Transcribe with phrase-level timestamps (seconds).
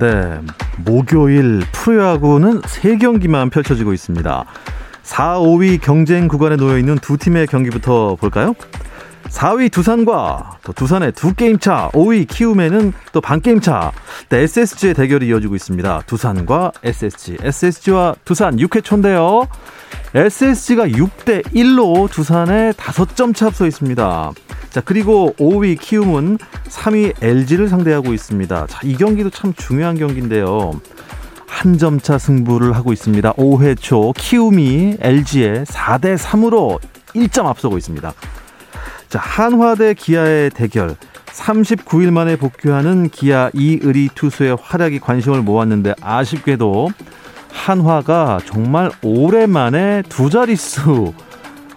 [0.00, 0.40] 네,
[0.78, 4.44] 목요일 프로야구는 3경기만 펼쳐지고 있습니다.
[5.02, 8.54] 4, 5위 경쟁 구간에 놓여 있는 두 팀의 경기부터 볼까요?
[9.30, 13.92] 4위 두산과 또 두산의 두 게임 차, 5위 키움에는 또 반 게임 차,
[14.28, 16.02] 네, SSG의 대결이 이어지고 있습니다.
[16.06, 19.46] 두산과 SSG, SSG와 두산 6회 초인데요.
[20.14, 24.32] SSG가 6대 1로 두산에 5점 차 앞서 있습니다.
[24.70, 28.66] 자, 그리고 5위 키움은 3위 LG를 상대하고 있습니다.
[28.66, 30.72] 자, 이 경기도 참 중요한 경기인데요.
[31.46, 33.32] 한 점 차 승부를 하고 있습니다.
[33.34, 36.78] 5회 초 키움이 LG에 4대 3으로
[37.14, 38.12] 1점 앞서고 있습니다.
[39.10, 40.94] 자, 한화 대 기아의 대결.
[41.26, 46.90] 39일 만에 복귀하는 기아 이의리 투수의 활약이 관심을 모았는데 아쉽게도
[47.52, 51.12] 한화가 정말 오랜만에 두 자릿수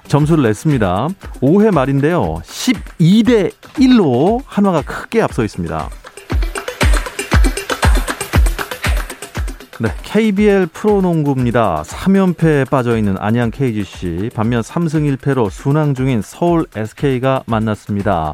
[0.08, 1.08] 점수를 냈습니다.
[1.42, 2.40] 5회 말인데요.
[2.44, 5.90] 12대 1로 한화가 크게 앞서 있습니다.
[9.84, 11.84] 네, KBL 프로농구입니다.
[11.86, 18.34] 3연패에 빠져 있는 안양 KGC 반면 3승 1패로 순항 중인 서울 SK가 만났습니다.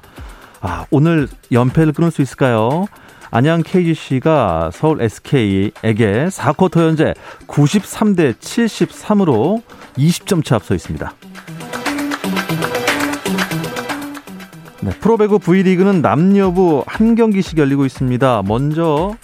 [0.62, 2.86] 아, 오늘 연패를 끊을 수 있을까요?
[3.32, 7.16] 안양 KGC가 서울 SK에게 4쿼터 현재
[7.48, 9.64] 93대 73으로
[9.98, 11.12] 20점 차 앞서 있습니다.
[14.82, 18.44] 네, 프로배구 V리그는 남녀부 한 경기씩 열리고 있습니다.
[18.46, 19.16] 먼저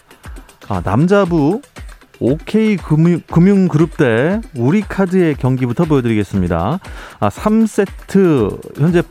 [0.67, 1.61] 아, 남자부
[2.19, 6.79] OK 금융, 금융그룹 대 우리카드의 경기부터 보여드리겠습니다.
[7.19, 9.01] 아, 3세트 현재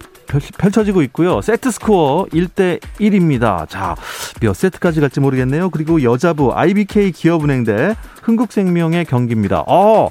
[0.59, 1.41] 펼쳐지고 있고요.
[1.41, 3.69] 세트 스코어 1대 1입니다.
[3.69, 3.95] 자,
[4.41, 5.71] 몇 세트까지 갈지 모르겠네요.
[5.71, 9.65] 그리고 여자부 IBK 기업은행 대 흥국생명의 경기입니다.
[9.67, 10.11] 어,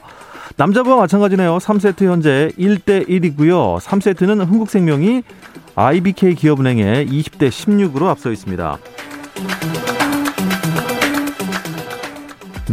[0.58, 1.58] 남자부와 마찬가지네요.
[1.58, 3.80] 3세트 현재 1대 1이고요.
[3.80, 5.24] 3세트는 흥국생명이
[5.75, 8.78] IBK 기업은행에 20대 16으로 앞서 있습니다.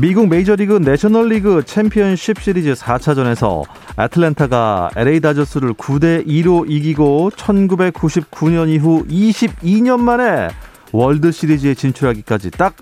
[0.01, 3.65] 미국 메이저리그 내셔널리그 챔피언십 시리즈 4차전에서
[3.99, 10.49] 애틀랜타가 LA 다저스를 9대 2로 이기고 1999년 이후 22년 만에
[10.93, 12.75] 월드 시리즈에 진출하기까지 딱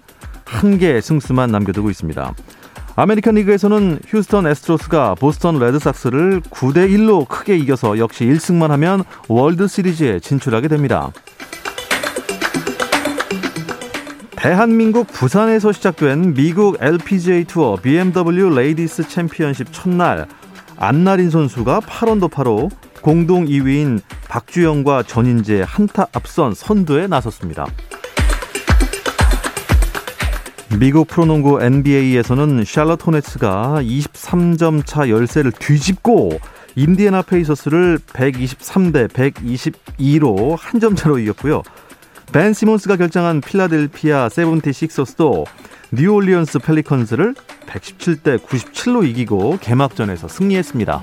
[0.49, 2.35] 한 개의 승수만 남겨두고 있습니다.
[2.97, 10.19] 아메리칸 리그에서는 휴스턴 에스트로스가 보스턴 레드삭스를 9대 1로 크게 이겨서 역시 1승만 하면 월드 시리즈에
[10.19, 11.13] 진출하게 됩니다.
[14.41, 20.29] 대한민국 부산에서 시작된 미국 LPGA 투어 BMW 레이디스 챔피언십 첫날
[20.77, 22.71] 안나린 선수가 8언더파로
[23.03, 27.67] 공동 2위인 박주영과 전인지에 한 타 앞선 선두에 나섰습니다.
[30.79, 36.39] 미국 프로농구 NBA에서는 샬럿 호네츠가 23점 차 열세를 뒤집고
[36.77, 41.63] 인디애나 페이서스를 123대 122로 한 점 차로 이겼고요.
[42.33, 45.47] 벤 시몬스가 결장한 필라델피아 세븐티식서스도
[45.93, 47.35] 뉴올리언스 펠리컨스를
[47.67, 51.03] 117대 97로 이기고 개막전에서 승리했습니다.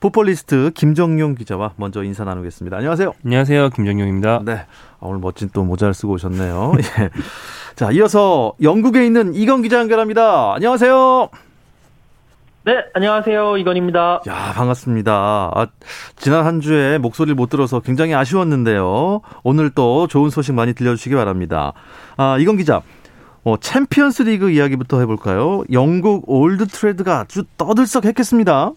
[0.00, 2.76] 풋볼리스트 김정용 기자와 먼저 인사 나누겠습니다.
[2.76, 3.14] 안녕하세요.
[3.24, 3.70] 안녕하세요.
[3.70, 4.42] 김정용입니다.
[4.44, 4.52] 네.
[4.52, 4.66] 아,
[5.00, 6.72] 오늘 멋진 또 모자를 쓰고 오셨네요.
[7.00, 7.10] 예.
[7.74, 10.54] 자, 이어서 영국에 있는 이건 기자 연결합니다.
[10.54, 11.30] 안녕하세요.
[12.64, 13.58] 네, 안녕하세요.
[13.58, 14.22] 이건입니다.
[14.26, 15.12] 야, 반갑습니다.
[15.54, 15.66] 아,
[16.16, 19.20] 지난 한 주에 목소리를 못 들어서 굉장히 아쉬웠는데요.
[19.44, 21.72] 오늘 또 좋은 소식 많이 들려주시기 바랍니다.
[22.16, 22.82] 아, 이건 기자.
[23.44, 25.62] 어, 챔피언스 리그 이야기부터 해볼까요?
[25.70, 28.72] 영국 올드 트래포드가 아주 떠들썩 했겠습니다.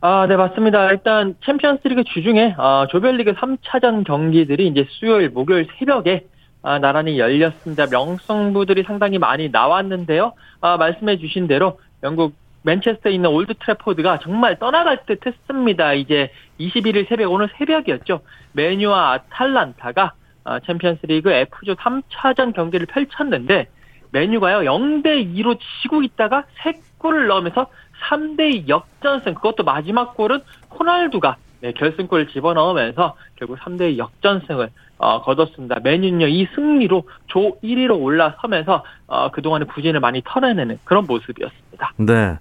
[0.00, 0.92] 아, 네, 맞습니다.
[0.92, 6.24] 일단 챔피언스 리그 주중에 아, 조별리그 3차전 경기들이 이제 수요일, 목요일 새벽에
[6.62, 7.86] 아, 나란히 열렸습니다.
[7.86, 10.34] 명승부들이 상당히 많이 나왔는데요.
[10.60, 15.94] 아, 말씀해 주신 대로 영국 맨체스터에 있는 올드 트래포드가 정말 떠나갈 듯 했습니다.
[15.94, 16.30] 이제
[16.60, 18.20] 21일 새벽, 오늘 새벽이었죠.
[18.52, 20.12] 맨유와 아탈란타가
[20.44, 23.66] 아, 챔피언스 리그 F조 3차전 경기를 펼쳤는데
[24.12, 27.66] 맨유가요 0대 2로 지고 있다가 3골을 넣으면서
[28.08, 30.40] 3대 2 역전승 그것도 마지막 골은
[30.78, 35.80] 호날두가 네, 결승골을 집어넣으면서 결국 3대 2 역전승을 어, 거뒀습니다.
[35.82, 41.92] 메뉴는요 이 승리로 조 1위로 올라서면서 어, 그동안의 부진을 많이 털어내는 그런 모습이었습니다.
[41.98, 42.38] 네.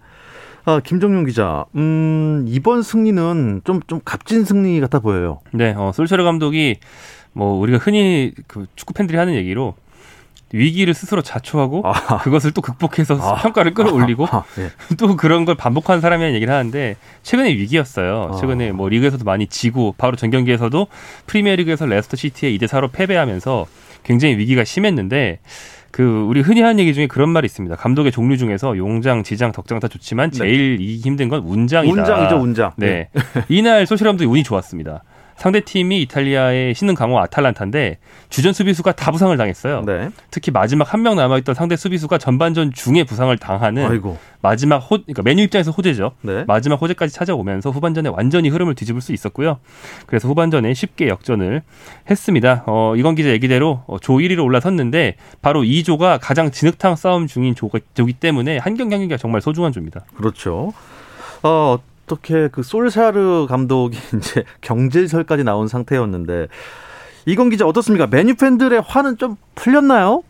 [0.65, 5.39] 아, 김정용 기자, 음, 이번 승리는 좀, 좀 값진 승리 같아 보여요.
[5.53, 6.75] 네, 어, 솔샤르 감독이
[7.31, 9.75] 뭐 우리가 흔히 그 축구 팬들이 하는 얘기로
[10.53, 12.19] 위기를 스스로 자초하고 아.
[12.19, 13.35] 그것을 또 극복해서 아.
[13.41, 14.43] 평가를 끌어올리고 아.
[14.59, 14.71] 예.
[14.97, 18.31] 또 그런 걸 반복하는 사람이라는 얘기를 하는데 최근에 위기였어요.
[18.33, 18.37] 아.
[18.37, 20.87] 최근에 뭐 리그에서도 많이 지고 바로 전 경기에서도
[21.25, 23.65] 프리미어리그에서 레스터 시티에 2대 4로 패배하면서
[24.03, 25.39] 굉장히 위기가 심했는데
[25.91, 27.75] 그 우리 흔히 하는 얘기 중에 그런 말이 있습니다.
[27.75, 30.37] 감독의 종류 중에서 용장, 지장, 덕장 다 좋지만 네.
[30.37, 30.83] 제일 네.
[30.83, 32.01] 이기 힘든 건 운장이다.
[32.01, 32.71] 운장이죠, 운장.
[32.77, 33.09] 네.
[33.11, 33.21] 네.
[33.49, 35.03] 이날 솔샤르도 운이 좋았습니다.
[35.37, 37.99] 상대 팀이 이탈리아의 신흥 강호 아탈란타인데
[38.29, 39.83] 주전 수비수가 다 부상을 당했어요.
[39.85, 40.09] 네.
[40.31, 44.17] 특히 마지막 한 명 남아있던 상대 수비수가 전반전 중에 부상을 당하는 아이고.
[44.41, 46.13] 마지막 호, 그러니까 맨유 입장에서 호재죠.
[46.21, 46.43] 네.
[46.47, 49.59] 마지막 호재까지 찾아오면서 후반전에 완전히 흐름을 뒤집을 수 있었고요.
[50.07, 51.61] 그래서 후반전에 쉽게 역전을
[52.09, 52.63] 했습니다.
[52.65, 57.53] 어, 이건 기자 얘기대로 어, 조 1위로 올라섰는데 바로 이 조가 가장 진흙탕 싸움 중인
[57.53, 60.05] 조가, 조기 때문에 한 경기 한 경기가 정말 소중한 조입니다.
[60.15, 60.73] 그렇죠.
[61.43, 66.47] 어, 어떻게 그 솔샤르 감독이 이제 경질설까지 나온 상태였는데
[67.25, 68.07] 이건 기자 어떻습니까?
[68.07, 70.23] 메뉴 팬들의 화는 좀 풀렸나요?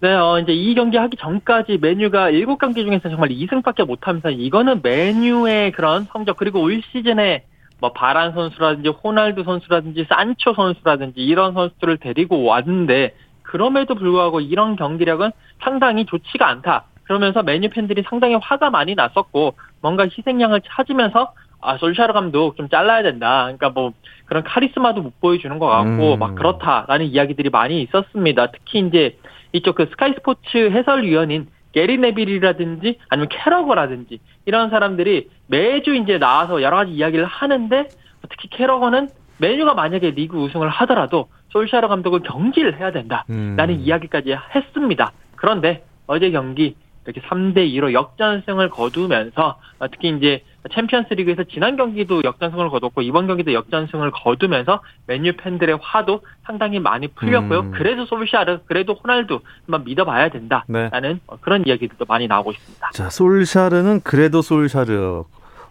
[0.00, 5.72] 네, 어, 이제 이 경기 하기 전까지 메뉴가 7경기 중에서 정말 2승밖에 못하면서 이거는 메뉴의
[5.72, 7.44] 그런 성적 그리고 올 시즌에
[7.80, 15.32] 뭐 바란 선수라든지 호날두 선수라든지 산초 선수라든지 이런 선수들을 데리고 왔는데 그럼에도 불구하고 이런 경기력은
[15.62, 16.84] 상당히 좋지가 않다.
[17.04, 23.02] 그러면서 메뉴 팬들이 상당히 화가 많이 났었고 뭔가 희생양을 찾으면서 아 솔샤르 감독 좀 잘라야
[23.02, 23.42] 된다.
[23.44, 23.92] 그러니까 뭐
[24.26, 26.18] 그런 카리스마도 못 보여주는 것 같고 음.
[26.18, 28.50] 막 그렇다라는 이야기들이 많이 있었습니다.
[28.52, 29.18] 특히 이제
[29.52, 36.76] 이쪽 그 스카이 스포츠 해설위원인 게리 네빌이라든지 아니면 캐러거라든지 이런 사람들이 매주 이제 나와서 여러
[36.76, 37.88] 가지 이야기를 하는데
[38.28, 43.80] 특히 캐러거는 맨유가 만약에 리그 우승을 하더라도 솔샤르 감독을 경질을 해야 된다라는 음.
[43.80, 45.12] 이야기까지 했습니다.
[45.36, 46.76] 그런데 어제 경기
[47.06, 49.58] 이렇게 3대 2로 역전승을 거두면서
[49.90, 50.42] 특히 이제
[50.74, 57.08] 챔피언스 리그에서 지난 경기도 역전승을 거뒀고 이번 경기도 역전승을 거두면서 맨유 팬들의 화도 상당히 많이
[57.08, 57.60] 풀렸고요.
[57.60, 57.70] 음.
[57.70, 61.36] 그래도 솔샤르, 그래도 호날두 한번 믿어봐야 된다라는 네.
[61.40, 62.90] 그런 이야기들도 많이 나오고 있습니다.
[62.92, 65.24] 자, 솔샤르는 그래도 솔샤르.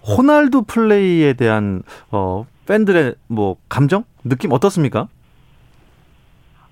[0.07, 5.07] 호날두 플레이에 대한 어 팬들의 뭐 감정, 느낌 어떻습니까?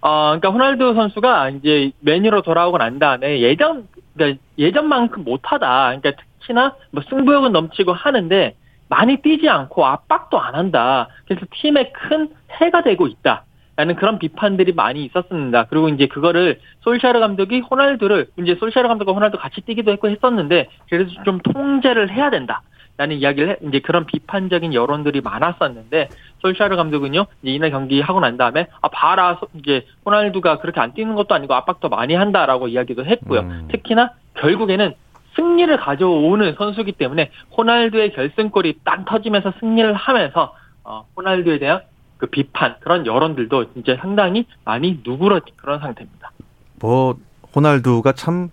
[0.07, 5.97] 어, 그러니까 호날두 선수가 이제 메뉴로 돌아오고 난 다음에 예전 그러니까 예전만큼 못하다.
[5.99, 8.55] 그러니까 특히나 뭐 승부욕은 넘치고 하는데
[8.87, 11.09] 많이 뛰지 않고 압박도 안 한다.
[11.27, 13.43] 그래서 팀에 큰 해가 되고 있다.
[13.75, 15.65] 라는 그런 비판들이 많이 있었습니다.
[15.65, 21.11] 그리고 이제 그거를 솔샤르 감독이 호날두를 이제 솔샤르 감독과 호날두 같이 뛰기도 했고 했었는데 그래서
[21.25, 22.61] 좀 통제를 해야 된다.
[22.97, 28.37] 라는 이야기를 해, 이제 그런 비판적인 여론들이 많았었는데 솔샤르 감독은요 이제 이날 경기 하고 난
[28.37, 33.41] 다음에 아 봐라 이제 호날두가 그렇게 안 뛰는 것도 아니고 압박도 많이 한다라고 이야기도 했고요.
[33.41, 33.67] 음.
[33.71, 34.95] 특히나 결국에는
[35.35, 41.81] 승리를 가져오는 선수기 때문에 호날두의 결승골이 딱 터지면서 승리를 하면서 어, 호날두에 대한
[42.17, 46.31] 그 비판 그런 여론들도 이제 상당히 많이 누그러진 그런 상태입니다.
[46.79, 47.15] 뭐
[47.55, 48.49] 호날두가 참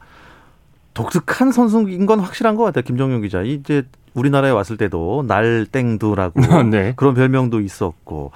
[0.93, 2.83] 독특한 선수인 건 확실한 것 같아요.
[2.83, 3.43] 김정용 기자.
[3.43, 3.85] 이제
[4.15, 6.41] 우리나라에 왔을 때도 날땡두라고
[6.71, 6.95] 네.
[6.97, 8.33] 그런 별명도 있었고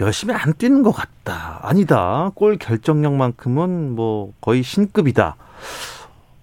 [0.00, 1.60] 열심히 안 뛰는 것 같다.
[1.62, 2.30] 아니다.
[2.34, 5.36] 골 결정력만큼은 뭐 거의 신급이다.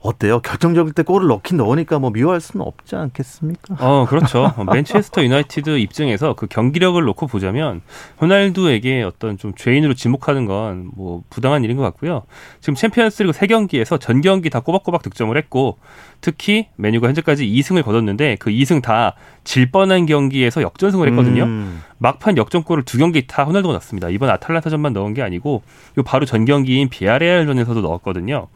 [0.06, 0.40] 어때요?
[0.40, 3.76] 결정적일 때 골을 넣긴 넣으니까 뭐 미워할 수는 없지 않겠습니까?
[3.80, 4.54] 어, 그렇죠.
[4.72, 7.82] 맨체스터 유나이티드 입장에서 그 경기력을 놓고 보자면
[8.22, 12.24] 호날두에게 어떤 좀 죄인으로 지목하는 건 뭐 부당한 일인 것 같고요.
[12.62, 15.78] 지금 챔피언스리그 세 경기에서 전 경기 다 꼬박꼬박 득점을 했고
[16.22, 19.14] 특히 메뉴가 현재까지 2승을 거뒀는데 그 2승 다
[19.46, 21.44] 질 뻔한 경기에서 역전승을 했거든요.
[21.44, 21.82] 음.
[21.98, 24.10] 막판 역전골을 두 경기 다 호날두가 넣었습니다.
[24.10, 25.64] 이번 아탈란타전만 넣은 게 아니고
[25.98, 28.48] 요 바로 전 경기인 비아레알전에서도 넣었거든요.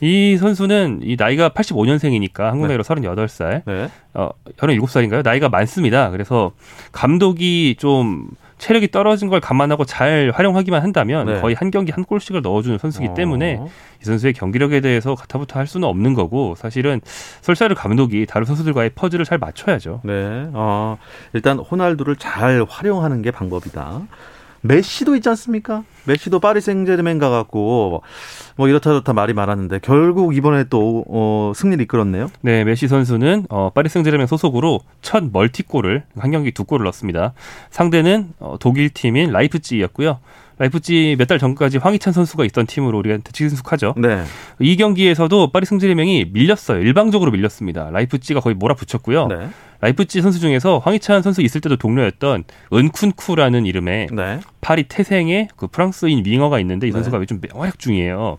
[0.00, 2.94] 이 선수는 이 나이가 85년생이니까 한국 나이로 네.
[2.94, 3.88] 38살, 네.
[4.14, 5.22] 어, 37살인가요?
[5.22, 6.10] 나이가 많습니다.
[6.10, 6.52] 그래서
[6.92, 11.40] 감독이 좀 체력이 떨어진 걸 감안하고 잘 활용하기만 한다면 네.
[11.40, 13.14] 거의 한 경기 한 골씩을 넣어주는 선수기 어.
[13.14, 13.60] 때문에
[14.00, 17.00] 이 선수의 경기력에 대해서 가타부터 할 수는 없는 거고 사실은
[17.40, 20.00] 설사르 감독이 다른 선수들과의 퍼즐을 잘 맞춰야죠.
[20.04, 20.48] 네.
[20.52, 20.98] 어,
[21.32, 24.02] 일단 호날두를 잘 활용하는 게 방법이다.
[24.62, 25.84] 메시도 있지 않습니까?
[26.04, 28.02] 메시도 파리 생제르맹 가갖고
[28.56, 32.30] 뭐 이렇다 저렇다 말이 많았는데 결국 이번에 또 어, 승리를 이끌었네요.
[32.40, 37.34] 네, 메시 선수는 어, 파리 생제르맹 소속으로 첫 멀티골을 한 경기 두 골을 넣었습니다.
[37.70, 40.18] 상대는 어, 독일 팀인 라이프치히였고요.
[40.58, 43.94] 라이프치히 몇달 전까지 황희찬 선수가 있던 팀으로 우리한테 친숙하죠.
[43.96, 44.24] 네.
[44.58, 46.80] 이 경기에서도 파리 생제르맹이 밀렸어요.
[46.80, 47.90] 일방적으로 밀렸습니다.
[47.90, 49.28] 라이프치히가 거의 몰아붙였고요.
[49.28, 49.50] 네.
[49.80, 54.40] 라이프치히 선수 중에서 황희찬 선수 있을 때도 동료였던 은쿤쿠라는 이름의 네.
[54.60, 57.22] 파리 태생의 그 프랑스인 윙어가 있는데 이 선수가 네.
[57.22, 58.38] 요즘 맹활약 중이에요.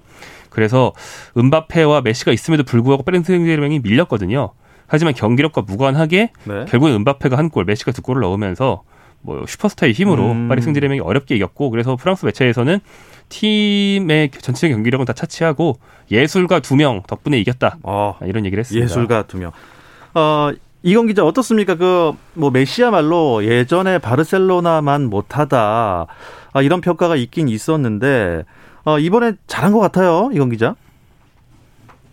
[0.49, 0.91] 그래서
[1.37, 4.49] 음바페와 메시가 있음에도 불구하고 파리 생제르맹이 밀렸거든요.
[4.87, 6.65] 하지만 경기력과 무관하게 네.
[6.67, 8.83] 결국엔 은바페가 한 골, 메시가 두 골을 넣으면서
[9.21, 10.47] 뭐 슈퍼스타의 힘으로 음.
[10.49, 12.79] 파리 생제르맹이 어렵게 이겼고 그래서 프랑스 매체에서는
[13.29, 15.79] 팀의 전체 경기력은 다 차치하고
[16.11, 17.77] 예술가 두 명 덕분에 이겼다.
[17.83, 18.83] 어, 이런 얘기를 했습니다.
[18.83, 19.51] 예술가 두 명.
[20.15, 20.49] 어,
[20.83, 21.75] 이건 기자 어떻습니까?
[21.75, 26.07] 그 뭐 메시야말로 예전에 바르셀로나만 못하다
[26.53, 28.45] 아, 이런 평가가 있긴 있었는데
[28.85, 30.29] 어, 이번에 잘한 것 같아요.
[30.31, 30.75] 이건 기자.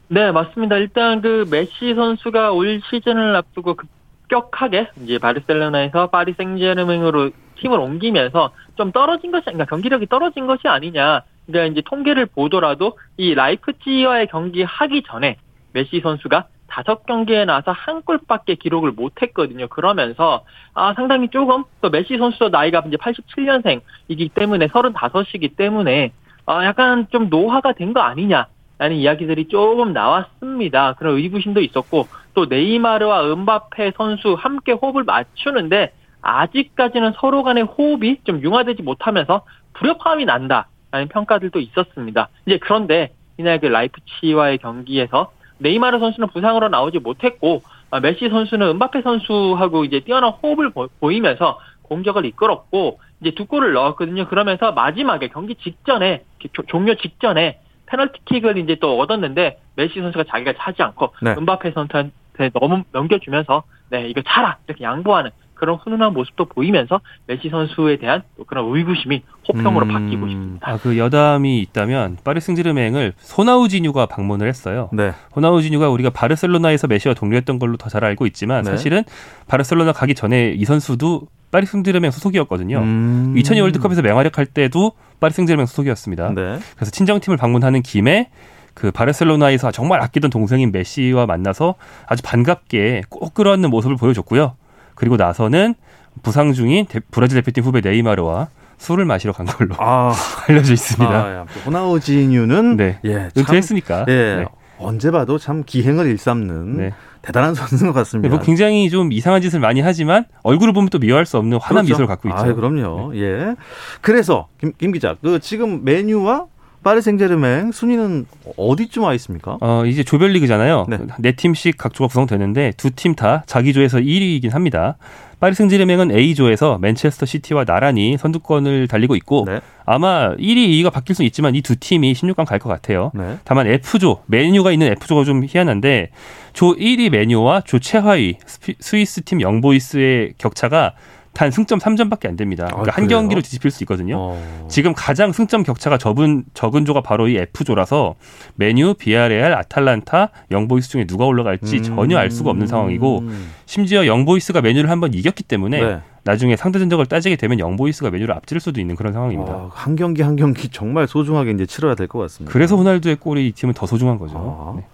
[0.08, 0.76] 네, 맞습니다.
[0.76, 7.30] 일단 그 메시 선수가 올 시즌을 앞두고 급격하게 이제 바르셀로나에서 파리 생제르맹으로
[7.60, 11.22] 팀을 옮기면서 좀 떨어진 것이 아니라 경기력이 떨어진 것이 아니냐.
[11.46, 15.36] 그러니까 이제 통계를 보더라도 이 라이프치히와의 경기 하기 전에
[15.72, 19.68] 메시 선수가 다섯 경기에 나서 한 골밖에 기록을 못했거든요.
[19.68, 20.44] 그러면서
[20.74, 26.12] 아 상당히 조금 또 메시 선수도 나이가 이제 87년생이기 때문에 35이기 때문에
[26.46, 28.46] 아 약간 좀 노화가 된 거 아니냐.
[28.78, 30.94] 라는 이야기들이 조금 나왔습니다.
[30.98, 38.42] 그런 의구심도 있었고 또 네이마르와 음바페 선수 함께 호흡을 맞추는데 아직까지는 서로 간의 호흡이 좀
[38.42, 42.28] 융화되지 못하면서 불협화음이 난다라는 평가들도 있었습니다.
[42.44, 49.02] 이제 그런데 이날 그 라이프치히와의 경기에서 네이마르 선수는 부상으로 나오지 못했고 아, 메시 선수는 음바페
[49.02, 54.26] 선수하고 이제 뛰어난 호흡을 보이면서 공격을 이끌었고 이제 두 골을 넣었거든요.
[54.28, 56.24] 그러면서 마지막에 경기 직전에
[56.68, 61.30] 종료 직전에 페널티킥을 이제 또 얻었는데 메시 선수가 자기가 차지 않고 네.
[61.32, 67.96] 음바페 선수한테 너무 넘겨주면서 네 이거 차라 이렇게 양보하는 그런 훈훈한 모습도 보이면서 메시 선수에
[67.96, 69.92] 대한 그런 의구심이 호평으로 음...
[69.92, 70.70] 바뀌고 있습니다.
[70.70, 74.90] 아, 그 여담이 있다면 파리 생제르맹을 호나우지뉴가 방문을 했어요.
[74.92, 75.12] 네.
[75.34, 78.70] 호나우지뉴가 우리가 바르셀로나에서 메시와 동료했던 걸로 더 잘 알고 있지만 네.
[78.72, 79.04] 사실은
[79.46, 82.78] 바르셀로나 가기 전에 이 선수도 파리 생제르맹 소속이었거든요.
[82.78, 83.34] 음...
[83.36, 86.34] 2002 월드컵에서 맹활약할 때도 파리 승지르맹 소속이었습니다.
[86.34, 86.58] 네.
[86.74, 88.28] 그래서 친정팀을 방문하는 김에
[88.74, 94.54] 그 바르셀로나에서 정말 아끼던 동생인 메시와 만나서 아주 반갑게 꼭 끌어안는 모습을 보여줬고요.
[94.96, 95.76] 그리고 나서는
[96.22, 98.48] 부상 중인 브라질 대표팀 후배 네이마르와
[98.78, 100.12] 술을 마시러 간 걸로 아,
[100.48, 101.14] 알려져 있습니다.
[101.14, 102.98] 아, 호나우지뉴는 네.
[103.04, 104.46] 예, 은퇴했으니까 예, 네.
[104.78, 106.92] 언제 봐도 참 기행을 일삼는 네.
[107.22, 108.34] 대단한 선수인 것 같습니다.
[108.34, 111.94] 뭐 굉장히 좀 이상한 짓을 많이 하지만 얼굴을 보면 또 미워할 수 없는 환한 그렇죠.
[111.94, 112.38] 미소를 갖고 있죠.
[112.38, 113.12] 아, 그럼요.
[113.12, 113.20] 네.
[113.20, 113.56] 예.
[114.00, 116.46] 그래서 김, 김 기자, 그 지금 메뉴와
[116.86, 118.26] 파리 생제르맹 순위는
[118.56, 119.58] 어디쯤 와 있습니까?
[119.60, 120.86] 어, 이제 조별리그잖아요.
[120.88, 120.98] 네.
[121.18, 124.96] 네 팀씩 각 조가 구성되는데 두 팀 다 자기 조에서 1위이긴 합니다.
[125.40, 129.60] 파리 생제르맹은 A조에서 맨체스터 시티와 나란히 선두권을 달리고 있고 네.
[129.84, 133.10] 아마 1위, 2위가 바뀔 수는 있지만 이 두 팀이 16강 갈 것 같아요.
[133.14, 133.36] 네.
[133.42, 136.10] 다만 F조, 메뉴가 있는 F조가 좀 희한한데
[136.52, 138.36] 조 1위 메뉴와 조 최하위
[138.78, 140.92] 스위스 팀 영보이스의 격차가
[141.36, 142.66] 단 승점 3점밖에 안 됩니다.
[142.68, 144.16] 그러니까 아, 한 경기로 뒤집힐 수 있거든요.
[144.18, 144.66] 어.
[144.70, 148.14] 지금 가장 승점 격차가 적은 적은 조가 바로 이 F조라서
[148.54, 151.82] 맨유, 비야레알, 아탈란타, 영보이스 중에 누가 올라갈지 음.
[151.82, 153.24] 전혀 알 수가 없는 상황이고
[153.66, 155.98] 심지어 영보이스가 맨유를 한번 이겼기 때문에 네.
[156.24, 159.52] 나중에 상대 전적을 따지게 되면 영보이스가 맨유를 앞질 수도 있는 그런 상황입니다.
[159.52, 162.50] 아, 한 경기 한 경기 정말 소중하게 이제 치러야 될 것 같습니다.
[162.50, 164.34] 그래서 호날두의 골이 이 팀은 더 소중한 거죠.
[164.36, 164.74] 아.
[164.76, 164.86] 네.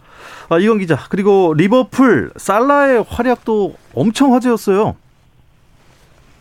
[0.49, 4.97] 아, 이건 기자 그리고 리버풀 살라의 활약도 엄청 화제였어요.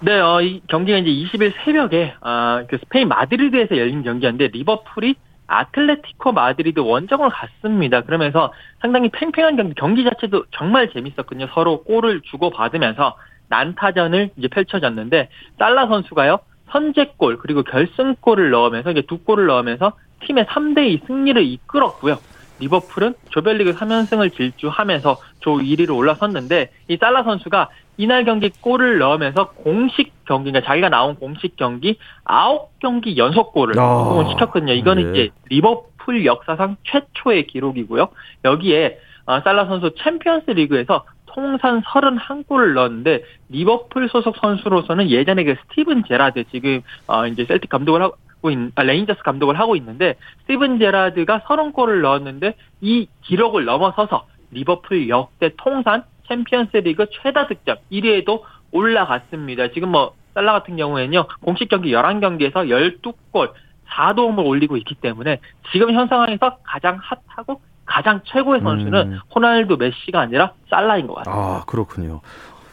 [0.03, 5.13] 네, 어, 이 경기가 이제 20일 새벽에 아, 그 스페인 마드리드에서 열린 경기였는데 리버풀이
[5.46, 8.01] 아틀레티코 마드리드 원정을 갔습니다.
[8.01, 11.48] 그러면서 상당히 팽팽한 경기, 경기 자체도 정말 재밌었거든요.
[11.53, 13.15] 서로 골을 주고 받으면서
[13.50, 16.39] 난타전을 이제 펼쳐졌는데 살라 선수가요
[16.72, 19.93] 선제골 그리고 결승골을 넣으면서 이제 두 골을 넣으면서
[20.25, 22.17] 팀의 3대2 승리를 이끌었고요.
[22.61, 30.13] 리버풀은 조별리그 3연승을 질주하면서 조 1위로 올라섰는데 이 살라 선수가 이날 경기 골을 넣으면서 공식
[30.25, 34.73] 경기, 그러니까 자기가 나온 공식 경기 9경기 연속 골을 아, 시켰거든요.
[34.73, 35.11] 이거는 예.
[35.11, 38.09] 이제 리버풀 역사상 최초의 기록이고요.
[38.45, 46.03] 여기에 어, 살라 선수 챔피언스 리그에서 통산 31골을 넣었는데 리버풀 소속 선수로서는 예전에 그 스티븐
[46.07, 48.15] 제라드 지금 어 이제 셀틱 감독을 하고
[48.50, 55.51] 있, 아, 레인저스 감독을 하고 있는데 스티븐 제라드가 30골을 넣었는데 이 기록을 넘어서서 리버풀 역대
[55.57, 59.71] 통산 챔피언스 리그 최다 득점 1위에도 올라갔습니다.
[59.74, 61.27] 지금 뭐 살라 같은 경우에는요.
[61.41, 63.51] 공식 경기 11경기에서 12골
[63.89, 65.39] 4도움을 올리고 있기 때문에
[65.71, 69.19] 지금 현 상황에서 가장 핫하고 가장 최고의 선수는 음.
[69.36, 71.41] 호날두 메시가 아니라 살라인 것 같습니다.
[71.41, 72.21] 아 그렇군요.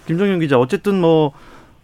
[0.07, 1.33] 김정현 기자 어쨌든 뭐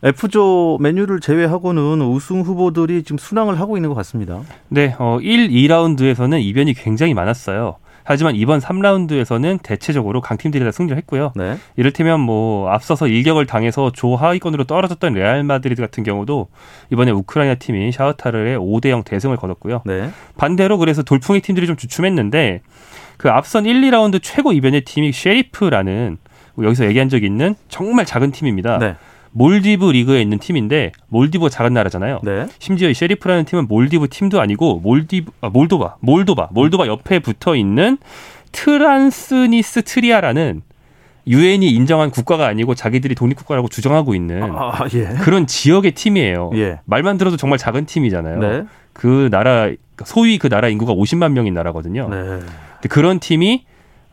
[0.05, 4.43] F조 맨유를 제외하고는 우승 후보들이 지금 순항을 하고 있는 것 같습니다.
[4.69, 7.77] 네, 어, 1, 2라운드에서는 이변이 굉장히 많았어요.
[8.05, 11.33] 하지만 이번 3라운드에서는 대체적으로 강팀들이 다 승리를 했고요.
[11.35, 11.57] 네.
[11.77, 16.49] 이를테면 뭐 앞서서 일격을 당해서 조하위권으로 떨어졌던 레알 마드리드 같은 경우도
[16.93, 19.83] 이번에 우크라이나 팀인 샤흐타르에 5대 0 대승을 거뒀고요.
[19.87, 20.11] 네.
[20.37, 22.61] 반대로 그래서 돌풍의 팀들이 좀 주춤했는데
[23.17, 26.19] 그 앞선 1, 2라운드 최고 이변의 팀이 쉐리프라는
[26.63, 28.79] 여기서 얘기한 적이 있는 정말 작은 팀입니다.
[28.79, 28.97] 네.
[29.35, 32.21] 몰디브 리그에 있는 팀인데 몰디브가 작은 나라잖아요.
[32.23, 32.47] 네.
[32.59, 37.99] 심지어 이 쉐리프라는 팀은 몰디브 팀도 아니고 몰디브 아, 몰도바 몰도바 몰도바 옆에 붙어 있는
[38.53, 40.63] 트란스니스트리아라는
[41.27, 45.07] 유엔이 인정한 국가가 아니고 자기들이 독립국가라고 주장하고 있는 아, 예.
[45.23, 46.51] 그런 지역의 팀이에요.
[46.55, 46.81] 예.
[46.85, 48.39] 말만 들어도 정말 작은 팀이잖아요.
[48.39, 48.65] 네.
[48.93, 49.71] 그 나라
[50.05, 52.09] 소위 그 나라 인구가 50만 명인 나라거든요.
[52.09, 52.41] 네.
[52.89, 53.65] 그런 팀이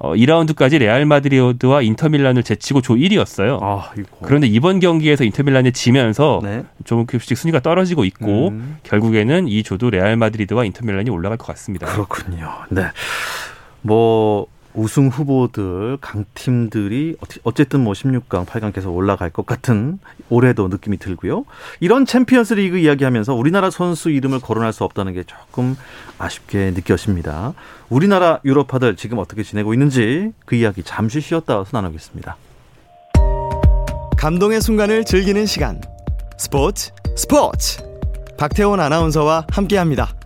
[0.04, 3.60] 어, 2라운드까지 레알 마드리드와 인터밀란을 제치고 조 1위였어요.
[3.62, 3.92] 아,
[4.24, 6.64] 그런데 이번 경기에서 인터밀란에 지면서 네.
[6.86, 8.78] 조금씩 순위가 떨어지고 있고 음.
[8.82, 11.86] 결국에는 이 조도 레알 마드리드와 인터밀란이 올라갈 것 같습니다.
[11.86, 12.50] 그렇군요.
[12.70, 12.86] 네.
[13.84, 20.00] 뭐 우승 후보들 강팀들이 어쨌든 뭐 16강, 8강 계속 올라갈 것 같은
[20.30, 21.46] 올해도 느낌이 들고요.
[21.80, 25.76] 이런 챔피언스 리그 이야기하면서 우리나라 선수 이름을 거론할 수 없다는 게 조금
[26.18, 27.54] 아쉽게 느껴집니다.
[27.90, 32.38] 우리나라 유럽파들 지금 어떻게 지내고 있는지 그 이야기 잠시 쉬었다 와서 나누겠습니다.
[34.18, 35.82] 감동의 순간을 즐기는 시간.
[36.38, 37.82] 스포츠 스포츠.
[38.38, 40.21] 박태원 아나운서와 함께합니다.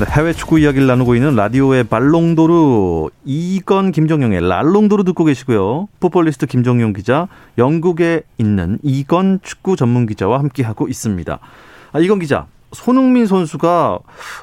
[0.00, 5.88] 네, 해외 축구 이야기를 나누고 있는 라디오의 발롱도르 이건 김정용의 랄롱도르 듣고 계시고요.
[6.00, 11.38] 풋볼리스트 김정용 기자, 영국에 있는 이건 축구 전문 기자와 함께하고 있습니다.
[11.92, 13.98] 아, 이건 기자, 손흥민 선수가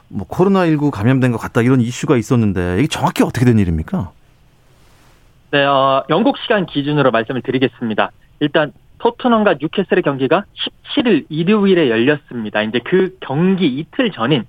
[0.10, 4.12] 뭐 코로나19 감염된 것 같다 이런 이슈가 있었는데 이게 정확히 어떻게 된 일입니까?
[5.50, 8.12] 네, 어, 영국 시간 기준으로 말씀을 드리겠습니다.
[8.42, 10.44] 일단 토트넘과 뉴캐슬의 경기가
[10.96, 12.62] 17일 일요일에 열렸습니다.
[12.62, 14.46] 이제 그 경기 이틀 전인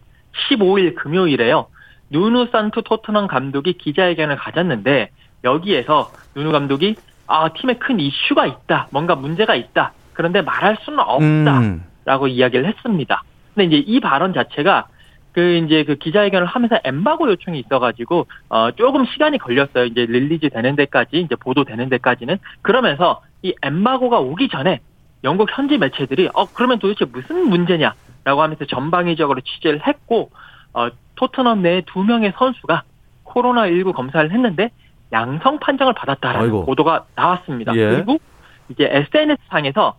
[0.48, 1.66] 15일 금요일에요.
[2.10, 5.10] 누누 산투 토트넘 감독이 기자회견을 가졌는데
[5.44, 6.96] 여기에서 누누 감독이
[7.26, 9.92] 아 팀에 큰 이슈가 있다, 뭔가 문제가 있다.
[10.14, 12.28] 그런데 말할 수는 없다라고 음.
[12.28, 13.22] 이야기를 했습니다.
[13.54, 14.88] 근데 이제 이 발언 자체가
[15.32, 19.84] 그 이제 그 기자회견을 하면서 엠바고 요청이 있어가지고 어 조금 시간이 걸렸어요.
[19.84, 24.80] 이제 release 되는 데까지 이제 보도되는 데까지는 그러면서 이 엠바고가 오기 전에
[25.24, 27.94] 영국 현지 매체들이 어 그러면 도대체 무슨 문제냐
[28.28, 30.30] 라고 하면서 전방위적으로 취재를 했고
[30.74, 32.82] 어, 토트넘 내두 명의 선수가
[33.24, 34.70] 코로나19 검사를 했는데
[35.12, 36.66] 양성 판정을 받았다라는 아이고.
[36.66, 37.74] 보도가 나왔습니다.
[37.74, 37.88] 예.
[37.88, 38.18] 그리고
[38.68, 39.96] 이제 SNS 상에서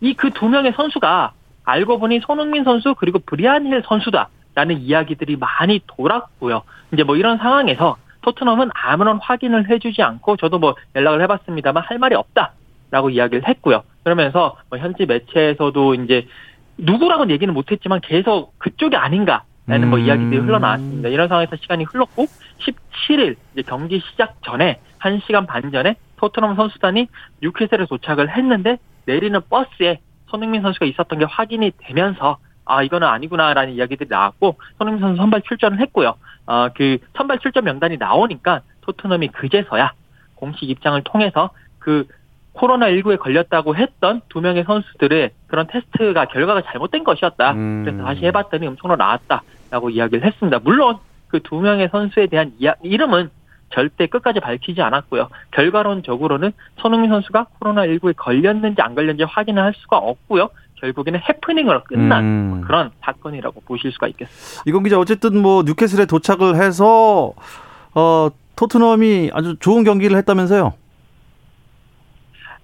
[0.00, 1.32] 이 그 두 명의 선수가
[1.64, 6.62] 알고 보니 손흥민 선수 그리고 브리안 힐 선수다라는 이야기들이 많이 돌았고요.
[6.92, 12.14] 이제 뭐 이런 상황에서 토트넘은 아무런 확인을 해주지 않고 저도 뭐 연락을 해봤습니다만 할 말이
[12.14, 13.82] 없다라고 이야기를 했고요.
[14.04, 16.28] 그러면서 뭐 현지 매체에서도 이제
[16.78, 19.44] 누구라고는 얘기는 못했지만 계속 그쪽이 아닌가.
[19.66, 20.04] 라는 뭐 음.
[20.04, 21.08] 이야기들이 흘러나왔습니다.
[21.08, 22.26] 이런 상황에서 시간이 흘렀고
[22.58, 27.06] 17일 이제 경기 시작 전에 1시간 반 전에 토트넘 선수단이
[27.42, 34.08] 뉴캐슬에 도착을 했는데 내리는 버스에 손흥민 선수가 있었던 게 확인이 되면서 아 이거는 아니구나라는 이야기들이
[34.08, 36.14] 나왔고 손흥민 선수 선발 출전을 했고요.
[36.46, 39.92] 어그 선발 출전 명단이 나오니까 토트넘이 그제서야
[40.34, 42.06] 공식 입장을 통해서 그
[42.54, 47.52] 코로나19에 걸렸다고 했던 두 명의 선수들의 그런 테스트가 결과가 잘못된 것이었다.
[47.52, 47.82] 음.
[47.84, 50.58] 그래서 다시 해봤더니 음성으로 나왔다라고 이야기를 했습니다.
[50.62, 53.30] 물론 그 두 명의 선수에 대한 이야, 이름은
[53.70, 55.28] 절대 끝까지 밝히지 않았고요.
[55.52, 60.50] 결과론적으로는 손흥민 선수가 코로나19에 걸렸는지 안 걸렸는지 확인을 할 수가 없고요.
[60.74, 62.60] 결국에는 해프닝으로 끝난 음.
[62.66, 64.62] 그런 사건이라고 보실 수가 있겠습니다.
[64.66, 67.32] 이건 기자 어쨌든 뭐 뉴캐슬에 도착을 해서
[67.94, 70.74] 어 토트넘이 아주 좋은 경기를 했다면서요?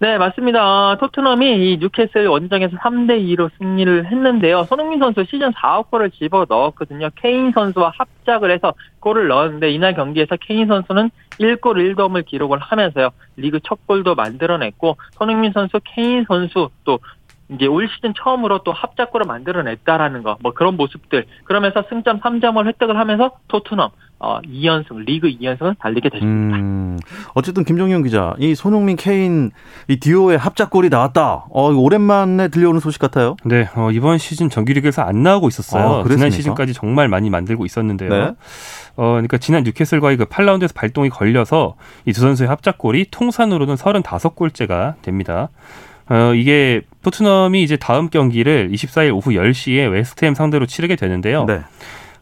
[0.00, 0.96] 네, 맞습니다.
[0.98, 4.62] 토트넘이 이 뉴캐슬 원정에서 3대 2로 승리를 했는데요.
[4.62, 7.10] 손흥민 선수 시즌 4억 골을 집어 넣었거든요.
[7.16, 13.10] 케인 선수와 합작을 해서 골을 넣었는데 이날 경기에서 케인 선수는 1골 1도움을 기록을 하면서요.
[13.36, 17.00] 리그 첫 골도 만들어냈고 손흥민 선수, 케인 선수 또
[17.48, 21.24] 이제 올 시즌 처음으로 또 합작골을 만들어냈다라는 거, 뭐 그런 모습들.
[21.42, 26.56] 그러면서 승점 3점을 획득을 하면서 토트넘 어 2연승, 리그 2연승을 달리게 됐습니다.
[26.58, 26.98] 음,
[27.34, 29.50] 어쨌든 김종현 기자, 이 손흥민, 케인
[29.86, 31.46] 이 디오의 합작골이 나왔다.
[31.50, 33.36] 어, 오랜만에 들려오는 소식 같아요.
[33.44, 36.02] 네, 어, 이번 시즌 정규리그에서 안 나오고 있었어요.
[36.04, 38.10] 아, 지난 시즌까지 정말 많이 만들고 있었는데요.
[38.10, 38.32] 네.
[38.96, 45.50] 어, 그러니까 지난 뉴캐슬과의 그 8라운드에서 발동이 걸려서 이 두 선수의 합작골이 통산으로는 35골째가 됩니다.
[46.10, 51.44] 어, 이게 토트넘이 이제 다음 경기를 24일 오후 10시에 웨스트햄 상대로 치르게 되는데요.
[51.44, 51.60] 네.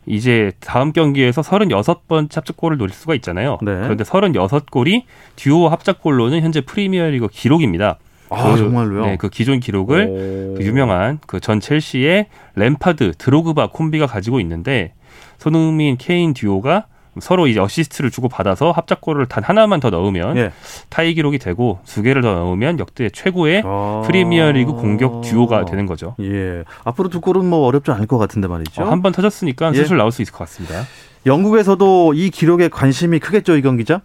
[0.07, 3.59] 이제 다음 경기에서 36번 합작골을 노릴 수가 있잖아요.
[3.63, 3.75] 네.
[3.75, 5.03] 그런데 36골이
[5.37, 7.99] 듀오 합작골로는 현재 프리미어리그 기록입니다.
[8.31, 9.07] 아, 그, 정말로요?
[9.07, 14.95] 네, 그 기존 기록을 그 유명한 그 전 첼시의 램파드, 드로그바 콤비가 가지고 있는데
[15.39, 16.87] 손흥민, 케인 듀오가
[17.21, 20.53] 서로 이제 어시스트를 주고 받아서 합작골을 단 하나만 더 넣으면 예.
[20.89, 24.03] 타이 기록이 되고 두 개를 더 넣으면 역대 최고의 아...
[24.05, 26.15] 프리미어리그 공격 듀오가 되는 거죠.
[26.21, 26.65] 예.
[26.85, 28.83] 앞으로 두 골은 뭐 어렵지 않을 것 같은데 말이죠.
[28.83, 29.77] 어, 한번 터졌으니까 예.
[29.77, 30.85] 슬슬 나올 수 있을 것 같습니다.
[31.27, 34.01] 영국에서도 이 기록에 관심이 크겠죠, 이건 기자?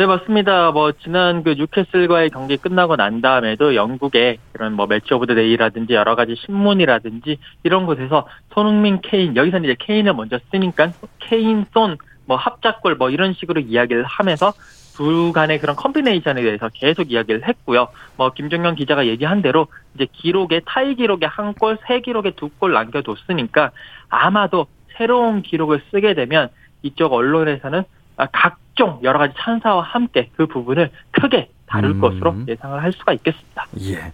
[0.00, 0.70] 네, 맞습니다.
[0.70, 5.92] 뭐, 지난 그 뉴캐슬과의 경기 끝나고 난 다음에도 영국의 그런 뭐 Match of the Day라든지
[5.92, 12.38] 여러 가지 신문이라든지 이런 곳에서 손흥민, 케인, 여기서는 이제 케인을 먼저 쓰니까 케인, 손, 뭐
[12.38, 14.54] 합작골 뭐 이런 식으로 이야기를 하면서
[14.96, 17.88] 둘 간의 그런 컴비네이션에 대해서 계속 이야기를 했고요.
[18.16, 22.72] 뭐 김종현 기자가 얘기한 대로 이제 기록에 타이 기록에 한 골, 세 기록에 두 골
[22.72, 23.72] 남겨뒀으니까
[24.08, 26.48] 아마도 새로운 기록을 쓰게 되면
[26.82, 27.84] 이쪽 언론에서는
[28.32, 32.00] 각 각종 여러 가지 찬사와 함께 그 부분을 크게 다룰 음.
[32.00, 33.66] 것으로 예상을 할 수가 있겠습니다.
[33.82, 34.12] 예.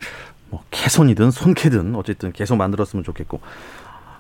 [0.50, 3.40] 뭐 개손이든 손캐든 어쨌든 계속 만들었으면 좋겠고.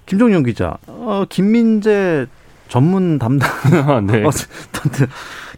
[0.06, 2.26] 김종용 기자, 어, 김민재
[2.68, 3.48] 전문 담당.
[4.06, 4.22] 네.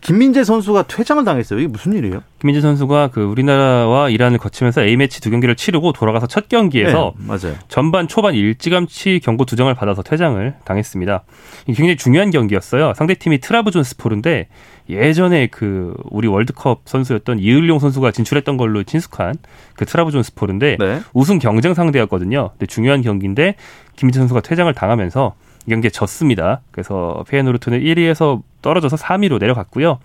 [0.00, 1.58] 김민재 선수가 퇴장을 당했어요.
[1.58, 2.22] 이게 무슨 일이에요?
[2.38, 7.26] 김민재 선수가 그 우리나라와 이란을 거치면서 A 매치 두 경기를 치르고 돌아가서 첫 경기에서 네,
[7.26, 7.56] 맞아요.
[7.68, 11.24] 전반 초반 일찌감치 경고 두 장을 받아서 퇴장을 당했습니다.
[11.66, 12.94] 굉장히 중요한 경기였어요.
[12.94, 14.48] 상대 팀이 트라브존스포르인데
[14.88, 19.34] 예전에 그 우리 월드컵 선수였던 이을용 선수가 진출했던 걸로 친숙한
[19.74, 21.00] 그 트라브존스포르인데 네.
[21.12, 22.50] 우승 경쟁 상대였거든요.
[22.50, 23.56] 근데 중요한 경기인데
[23.96, 26.60] 김민재 선수가 퇴장을 당하면서 이 경기에 졌습니다.
[26.70, 29.98] 그래서 페이노르트는 1위에서 떨어져서 3위로 내려갔고요.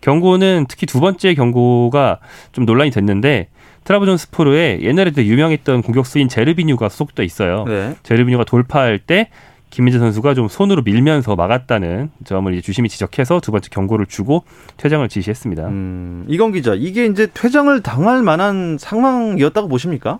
[0.00, 2.18] 경고는 특히 두 번째 경고가
[2.52, 3.48] 좀 논란이 됐는데
[3.84, 7.64] 트라브존 스포르에 옛날에 도 유명했던 공격수인 제르비뉴가 소속돼 있어요.
[7.66, 7.96] 네.
[8.02, 9.30] 제르비뉴가 돌파할 때
[9.70, 14.44] 김민재 선수가 좀 손으로 밀면서 막았다는 점을 이제 주심이 지적해서 두 번째 경고를 주고
[14.76, 15.68] 퇴장을 지시했습니다.
[15.68, 20.18] 음, 이건 기자, 이게 이제 퇴장을 당할 만한 상황이었다고 보십니까?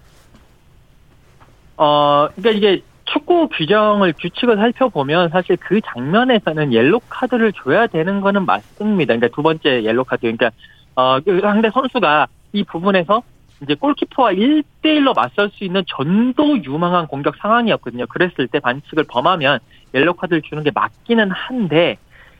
[1.76, 2.82] 어, 그러니까 이게
[3.12, 9.14] 축구 규정을 규칙을 살펴보면 사실 그 장면에서는 옐로 카드를 줘야 되는 거는 맞습니다.
[9.14, 10.50] 그러니까 두 번째 옐로 카드 그러니까
[10.94, 13.22] 어그 상대 선수가 이 부분에서
[13.62, 18.06] 이제 골키퍼와 1대1로 맞설 수 있는 전도 유망한 공격 상황이었거든요.
[18.06, 19.58] 그랬을 때 반칙을 범하면
[19.92, 21.98] 옐로 카드를 주는 게 맞기는 한데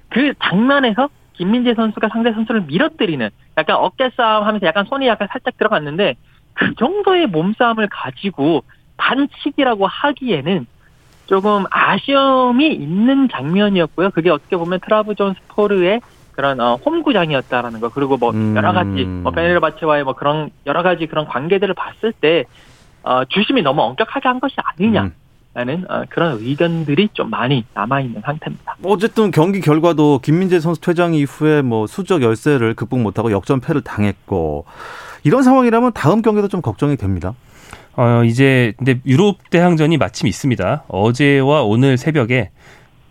[0.09, 3.29] 그 장면에서 김민재 선수가 상대 선수를 밀어뜨리는
[3.59, 6.15] 약간 어깨 싸움 하면서 약간 손이 약간 살짝 들어갔는데
[6.55, 8.63] 그 정도의 몸싸움을 가지고
[9.01, 10.67] 반칙이라고 하기에는
[11.27, 14.11] 조금 아쉬움이 있는 장면이었고요.
[14.11, 16.01] 그게 어떻게 보면 트라브존 스포르의
[16.33, 18.55] 그런 어, 홈구장이었다라는 거 그리고 뭐 음.
[18.57, 22.45] 여러 가지 뭐 베네르바체와의 뭐 그런 여러 가지 그런 관계들을 봤을 때
[23.03, 25.05] 어, 주심이 너무 엄격하게 한 것이 아니냐.
[25.05, 25.15] 음.
[25.53, 28.77] 라는 어, 그런 의견들이 좀 많이 남아 있는 상태입니다.
[28.85, 34.65] 어쨌든 경기 결과도 김민재 선수 퇴장 이후에 뭐 수적 열세를 극복 못하고 역전패를 당했고
[35.25, 37.35] 이런 상황이라면 다음 경기도 좀 걱정이 됩니다.
[37.97, 40.85] 어, 이제 근데 유럽 대항전이 마침 있습니다.
[40.89, 42.51] 어제와 오늘 새벽에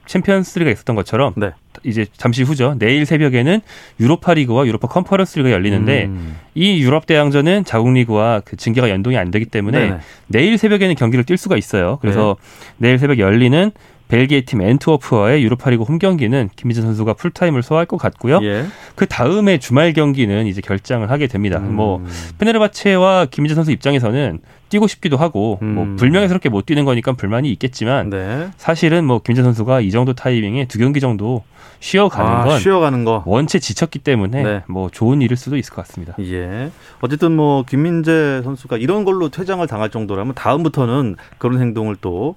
[0.05, 1.51] 챔피언스리그가 있었던 것처럼 네.
[1.83, 2.75] 이제 잠시 후죠.
[2.79, 3.61] 내일 새벽에는
[3.99, 6.37] 유로파 리그와 유로파 컨퍼런스 리그가 열리는데 음.
[6.55, 9.97] 이 유럽 대항전은 자국 리그와 그 징계가 연동이 안 되기 때문에 네네.
[10.27, 11.99] 내일 새벽에는 경기를 뛸 수가 있어요.
[12.01, 12.37] 그래서
[12.77, 12.87] 네.
[12.87, 13.71] 내일 새벽 열리는
[14.09, 18.39] 벨기에 팀 앤트워프와의 유로파리그 홈 경기는 김민재 선수가 풀타임을 소화할 것 같고요.
[18.41, 18.65] 예.
[18.95, 21.59] 그 다음에 주말 경기는 이제 결장을 하게 됩니다.
[21.59, 21.75] 음.
[21.75, 22.03] 뭐
[22.39, 25.75] 페네르바체와 김민재 선수 입장에서는 뛰고 싶기도 하고 뭐 음.
[25.75, 28.49] 뭐 불명예스럽게 못 뛰는 거니까 불만이 있겠지만 네.
[28.57, 31.43] 사실은 뭐 김민재 선수가 이 정도 타이밍에 두 경기 정도
[31.79, 34.63] 쉬어가는 아, 건 쉬어가는 거 원체 지쳤기 때문에 네.
[34.67, 36.15] 뭐 좋은 일일 수도 있을 것 같습니다.
[36.19, 36.71] 예.
[37.01, 42.35] 어쨌든 뭐 김민재 선수가 이런 걸로 퇴장을 당할 정도라면 다음부터는 그런 행동을 또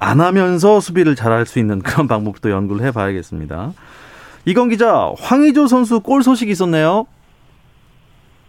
[0.00, 3.72] 안 하면서 수비를 잘할 수 있는 그런 방법도 연구를 해봐야겠습니다.
[4.46, 7.06] 이건 기자, 황의조 선수 골 소식이 있었네요.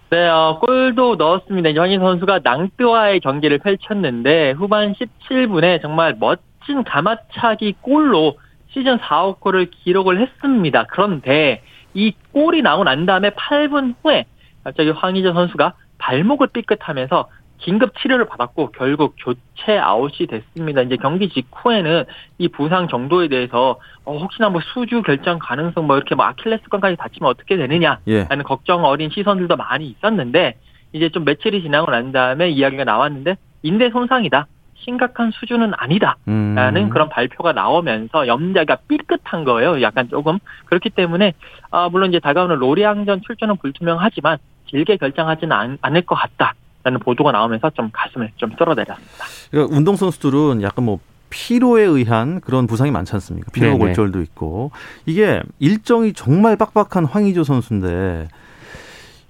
[0.09, 1.69] 네, 어, 골도 넣었습니다.
[1.69, 8.37] 이황희 선수가 낭뜨와의 경기를 펼쳤는데 후반 17분에 정말 멋진 가마차기 골로
[8.73, 10.85] 시즌 4호 골을 기록을 했습니다.
[10.89, 11.61] 그런데
[11.93, 14.25] 이 골이 나고 난 다음에 8분 후에
[14.63, 17.29] 갑자기 황희재 선수가 발목을 삐끗하면서
[17.61, 20.81] 긴급 치료를 받았고 결국 교체 아웃이 됐습니다.
[20.81, 22.05] 이제 경기 직후에는
[22.39, 27.29] 이 부상 정도에 대해서 어, 혹시나 뭐 수주 결정 가능성 뭐 이렇게 뭐 아킬레스건까지 다치면
[27.29, 28.25] 어떻게 되느냐라는 예.
[28.43, 30.57] 걱정 어린 시선들도 많이 있었는데
[30.93, 34.47] 이제 좀 며칠이 지나고 난 다음에 이야기가 나왔는데 인대 손상이다.
[34.83, 36.89] 심각한 수준은 아니다라는 음.
[36.89, 39.79] 그런 발표가 나오면서 염자가 삐끗한 거예요.
[39.83, 41.33] 약간 조금 그렇기 때문에
[41.69, 46.55] 아 물론 이제 다가오는 로리앙전 출전은 불투명하지만 길게 결정하지는 않, 않을 것 같다.
[46.83, 49.25] 라는 보도가 나오면서 좀 가슴을 좀 쓸어내렸습니다.
[49.51, 53.51] 그러니까 운동선수들은 약간 뭐 피로에 의한 그런 부상이 많지 않습니까?
[53.51, 54.71] 피로 골절도 있고
[55.05, 58.27] 이게 일정이 정말 빡빡한 황의조 선수인데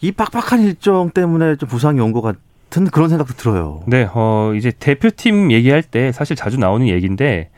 [0.02, 3.84] 이 빡빡한 일정 때문에 좀 부상이 온 것 같은 그런 생각도 들어요.
[3.86, 7.50] 네, 어 이제 대표팀 얘기할 때 사실 자주 나오는 얘기인데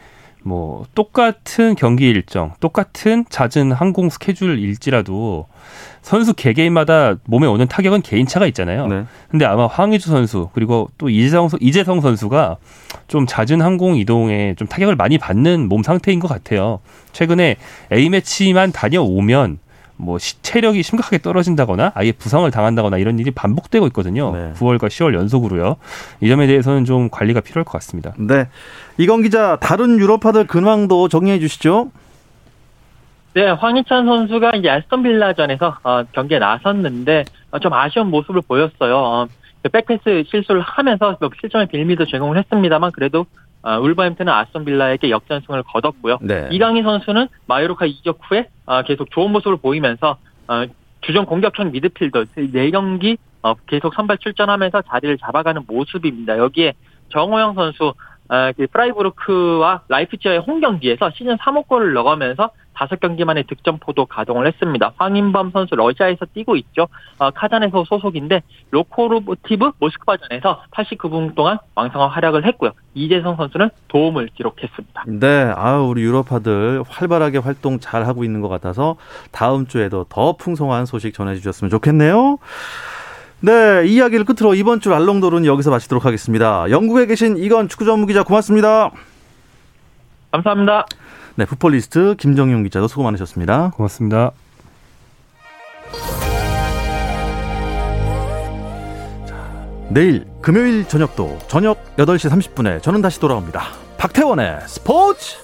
[0.44, 5.48] 뭐 똑같은 경기 일정, 똑같은 잦은 항공 스케줄일지라도
[6.04, 8.88] 선수 개개인마다 몸에 오는 타격은 개인차가 있잖아요.
[8.88, 9.06] 네.
[9.30, 12.58] 근데 아마 황희주 선수 그리고 또 이재성 이재성 선수가
[13.08, 16.80] 좀 잦은 항공 이동에 좀 타격을 많이 받는 몸 상태인 것 같아요.
[17.14, 17.56] 최근에
[17.92, 19.60] A 매치만 다녀오면
[19.96, 24.36] 뭐 체력이 심각하게 떨어진다거나 아예 부상을 당한다거나 이런 일이 반복되고 있거든요.
[24.36, 24.52] 네.
[24.58, 25.78] 9월과 10월 연속으로요.
[26.20, 28.14] 이 점에 대해서는 좀 관리가 필요할 것 같습니다.
[28.18, 28.48] 네.
[28.98, 31.92] 이건 기자 다른 유럽파들 근황도 정리해 주시죠.
[33.34, 38.96] 네, 황희찬 선수가 이제 에스턴 빌라전에서 어, 경기에 나섰는데 어, 좀 아쉬운 모습을 보였어요.
[38.96, 39.28] 어,
[39.64, 43.26] 그 백패스 실수를 하면서 뭐 실점의 빌미도 제공을 했습니다만 그래도
[43.64, 46.20] 어, 울버햄튼은 아스톤 빌라에게 역전승을 거뒀고요.
[46.22, 46.48] 네.
[46.52, 50.18] 이강인 선수는 마요르카 이적 후에 어, 계속 좋은 모습을 보이면서
[50.48, 50.66] 어,
[51.02, 56.38] 주전 공격형 미드필더 4경기 어, 계속 선발 출전하면서 자리를 잡아가는 모습입니다.
[56.38, 56.74] 여기에
[57.10, 57.94] 정우영 선수
[58.30, 64.48] 어, 그 프라이부르크와 라이프치히의 홈 경기에서 시즌 3호 골을 넣으면서 다섯 경기 만에 득점포도 가동을
[64.48, 64.94] 했습니다.
[64.98, 66.88] 황인범 선수 러시아에서 뛰고 있죠.
[67.18, 72.72] 어, 카잔에서 소속인데 로코모티브 모스크바전에서 89분 동안 왕성한 활약을 했고요.
[72.96, 75.04] 이재성 선수는 도움을 기록했습니다.
[75.08, 78.96] 네, 아 우리 유럽파들 활발하게 활동 잘 하고 있는 것 같아서
[79.32, 82.38] 다음 주에도 더 풍성한 소식 전해주셨으면 좋겠네요.
[83.42, 86.70] 네, 이 이야기를 끝으로 이번 주 알롱도르는 여기서 마치도록 하겠습니다.
[86.70, 88.92] 영국에 계신 이건 축구 전문 기자 고맙습니다.
[90.32, 90.86] 감사합니다.
[91.36, 93.72] 네, 풋볼리스트 김정용 기자도 수고 많으셨습니다.
[93.72, 94.32] 고맙습니다.
[99.90, 103.64] 내일 금요일 저녁도 저녁 8시 30분에 저는 다시 돌아옵니다.
[103.98, 105.38] 박태원의 스포츠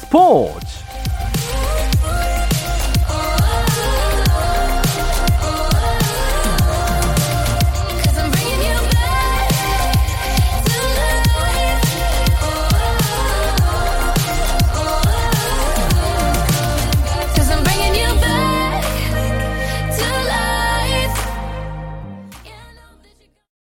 [0.00, 0.66] 스포츠